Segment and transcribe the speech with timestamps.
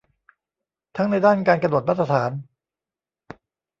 [0.95, 2.31] ทั้งในด้านการกำหนดมาตรฐาน